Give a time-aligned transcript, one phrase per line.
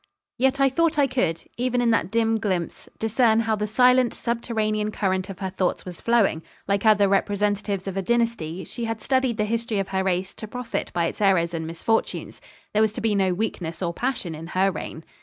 [0.39, 4.89] Yet I thought I could, even in that dim glimpse, discern how the silent subterranean
[4.89, 9.37] current of her thoughts was flowing; like other representatives of a dynasty, she had studied
[9.37, 12.41] the history of her race to profit by its errors and misfortunes.
[12.73, 15.03] There was to be no weakness or passion in her reign.